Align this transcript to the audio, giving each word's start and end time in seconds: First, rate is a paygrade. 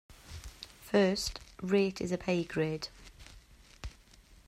First, 0.81 1.39
rate 1.61 2.01
is 2.01 2.11
a 2.11 2.17
paygrade. 2.17 2.87